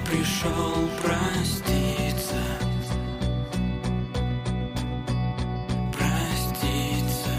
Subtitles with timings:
[0.00, 2.36] пришел проститься
[5.92, 7.36] Проститься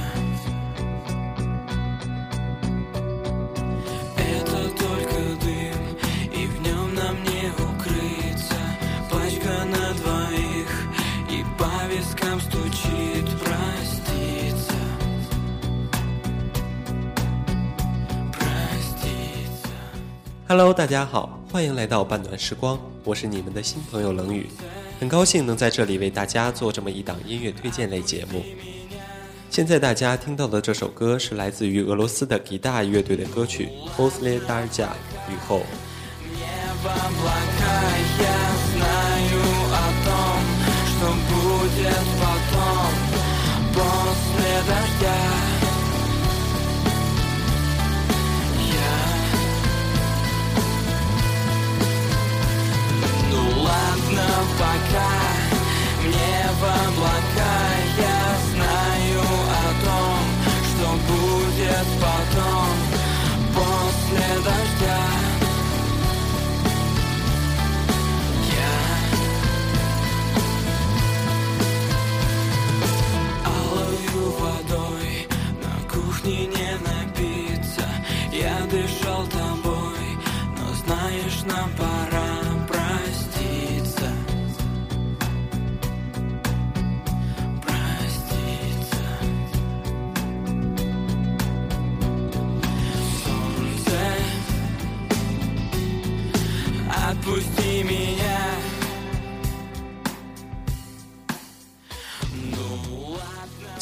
[4.18, 5.98] Это только дым
[6.34, 8.56] И в нем нам не укрыться
[9.10, 10.70] Пачка на двоих
[11.30, 14.74] И по вискам стучит проститься
[18.34, 19.70] Проститься
[20.50, 21.41] Hello，大家好。
[21.53, 24.49] 欢迎来到半暖时光，我是你们的新朋友冷雨，
[24.99, 28.43] 很高兴能在这里为大家做这么一档音乐推荐类节目。
[29.51, 33.69] 现在大家听到的这首歌是来自于俄罗斯的吉大乐队的歌曲
[34.03, 34.87] 《o s l e d a r j a》
[35.31, 35.61] 雨后。
[54.17, 55.11] пока.
[56.05, 57.82] Мне в облака.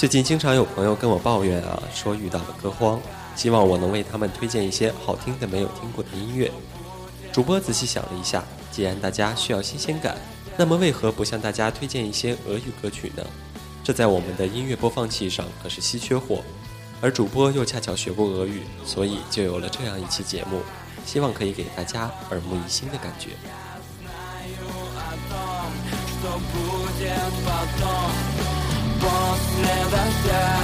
[0.00, 2.99] 最近经常有朋友跟我抱怨啊，说遇到了歌荒，
[3.37, 6.50] 希望我能为他们推荐一些好听的、没有听过的音乐。
[7.31, 10.16] 主播仔细想了一下，既然大家需要新鲜感，
[10.56, 13.22] 那么为何不向大家推荐一些俄语歌曲呢？
[13.84, 16.43] 这在我们的音乐播放器上可是稀缺货，
[17.03, 20.62] 而主播又恰巧学过俄语，所以就有了这样一期节目，
[21.05, 23.33] 希望可以给大家耳目一新的感觉。
[29.00, 30.59] После дождя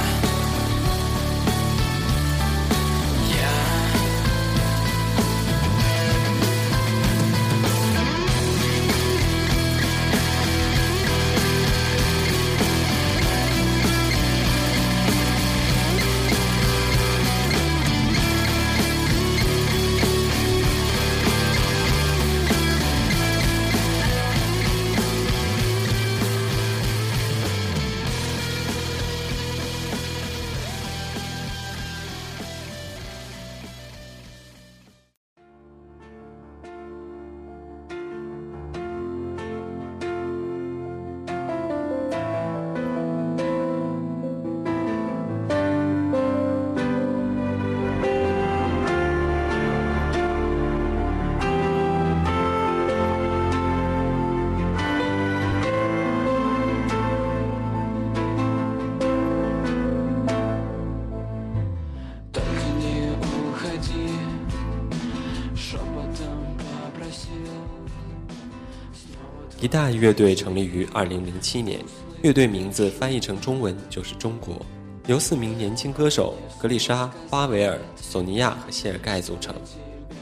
[69.66, 71.80] 吉大乐队成立于2007年，
[72.22, 74.64] 乐队名字翻译成中文就是“中国”，
[75.08, 79.52] 由四名年轻歌手格丽莎、巴维尔、索尼娅和谢尔盖组成。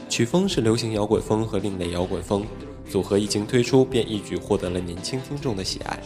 [0.09, 2.43] 曲风是流行摇滚风和另类摇滚风，
[2.89, 5.99] 组合一经推出便一举获得了年轻听众的喜爱。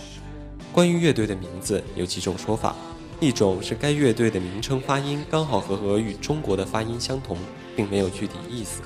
[0.74, 2.76] 关于乐队的名字有几种说法，
[3.22, 7.38] 一种是该乐队的名称发音刚好和俄语中国的发音相同，
[7.74, 8.82] 并没有具体意思；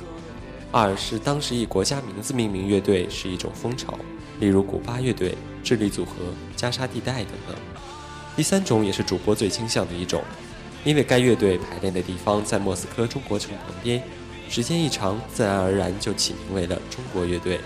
[0.73, 3.93] 二是当时以国家名字命名乐队是一种风潮，
[4.39, 6.11] 例如古巴乐队、智利组合、
[6.55, 7.55] 加沙地带等等；
[8.35, 10.23] 第三种也是主播最倾向的一种，
[10.83, 14.01] 因为该乐队排练的地方在莫斯科中国城旁边。
[14.49, 17.59] 时间一长，自然而然就起名为了中国乐队。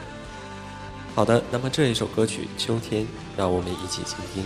[1.15, 3.03] 好的，那么这一首歌曲《秋天》，
[3.37, 4.43] 让我们一起倾听。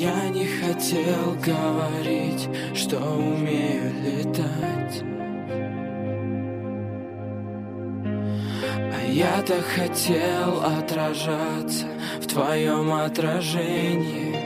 [0.00, 5.02] Я не хотел говорить, что умею летать.
[8.94, 11.84] А я-то хотел отражаться
[12.18, 14.36] в твоем отражении.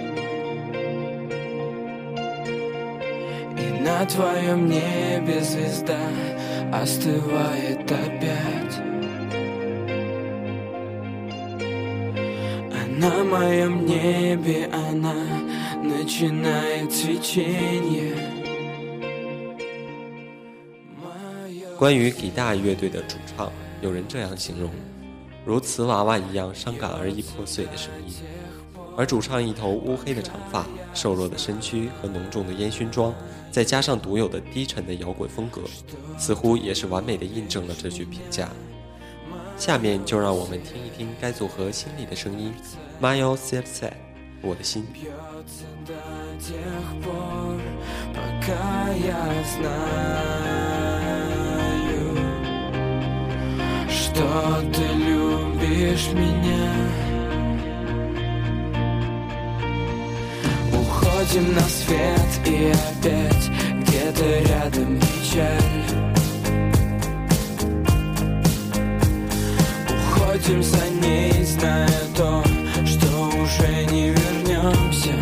[3.57, 6.01] И на твоем небе звезда
[6.73, 8.54] остывает опять
[13.04, 15.14] на моем небе она
[15.84, 18.16] начинает свечение
[21.78, 23.50] 关于吉大乐队的主唱，
[23.82, 24.70] 有人这样形容：
[25.46, 28.14] 如瓷娃娃一样伤感而易破碎的声音。
[28.98, 33.16] 而主唱一头乌黑的长发、瘦弱的身躯和浓重的烟熏妆，
[33.50, 35.62] 再加上独有的低沉的摇滚风格，
[36.18, 38.50] 似乎也是完美的印证了这句评价。
[39.58, 42.54] 下面就让我们听一听该组合心里的声音，
[43.02, 43.92] My Serce，
[44.42, 44.86] 我的心。
[45.86, 45.94] до
[46.40, 46.58] тех
[47.04, 47.60] пор,
[48.14, 51.10] пока я знаю,
[53.90, 56.70] что ты любишь меня.
[60.72, 63.50] Уходим на свет и опять
[63.82, 66.13] где-то рядом печаль.
[70.47, 72.45] За ней, зная то,
[72.85, 73.07] что
[73.43, 75.15] уже не вернемся.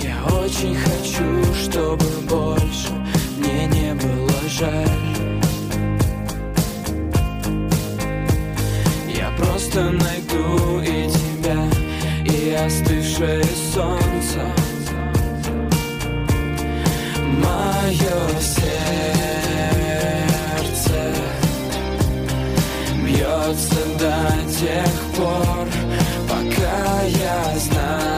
[0.00, 2.92] Я очень хочу, чтобы больше
[3.38, 4.88] мне не было жаль.
[9.08, 11.68] Я просто найду и тебя,
[12.24, 13.42] и остывшее
[13.74, 14.46] солнце.
[17.20, 19.21] Мое сердце
[23.52, 25.68] бьется до тех пор,
[26.28, 28.11] пока я знаю,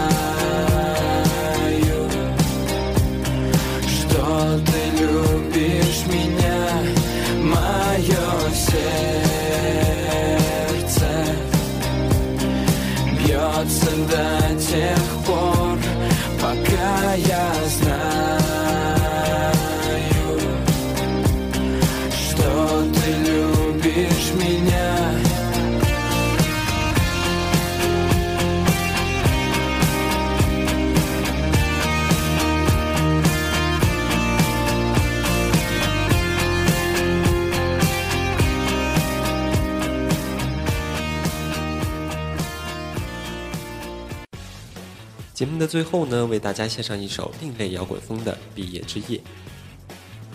[45.34, 49.18] 节目的最后呢，为大家献上一首另类摇滚风的《毕业之夜》。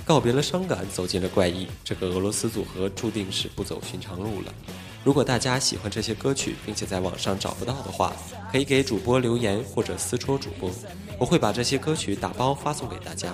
[0.03, 4.53] 告别了伤感，走进了怪异，这个俄罗斯组合注定是不走寻常路了。
[5.01, 8.13] 如果大家喜欢这些歌曲，并且在网上找不到的话，
[8.51, 10.69] 可以给主播留言或者私戳主播，
[11.17, 13.33] 我会把这些歌曲打包发送给大家。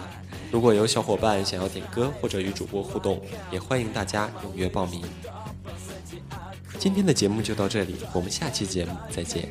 [0.52, 3.20] 如果有小伙伴想要点歌或者与主播互动，
[3.52, 5.02] 也欢迎大家踊跃报名。
[6.78, 9.50] 今天的节目就到这里，我们下期节目再见。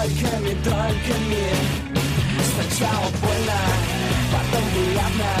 [0.00, 1.44] Только ми, только ми
[2.54, 3.60] Сначала больно,
[4.32, 5.32] потом приятно.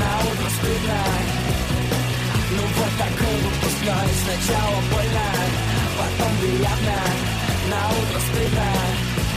[0.00, 1.00] На утро стыдно.
[2.56, 4.08] Ну вот такой выпускной.
[4.22, 5.26] Сначала больно,
[5.96, 6.98] потом приятно.
[7.72, 8.68] На утро стыдно.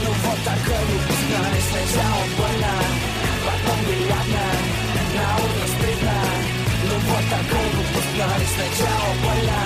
[0.04, 1.56] Ну вот такой выпускной.
[1.70, 2.74] Сначала больно,
[3.46, 4.44] потом приятно.
[5.16, 6.18] На утро стыдно.
[6.84, 8.42] Ну вот такой выпускной.
[8.56, 9.60] Сначала больно,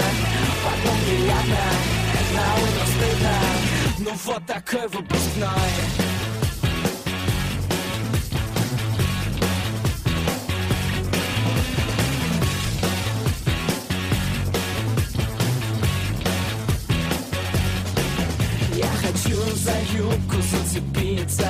[0.62, 1.64] потом приятно.
[2.36, 3.43] На утро стыдно
[4.22, 5.48] вот такой выпускной.
[18.74, 21.48] Я хочу за юбку зацепиться